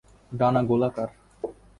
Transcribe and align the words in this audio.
ডানা 0.31 0.61
গোলাকার। 0.69 1.09